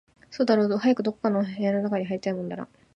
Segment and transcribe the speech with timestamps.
[0.31, 1.43] そうだろう、早くどこか室の
[1.83, 2.67] 中に入りたいもんだな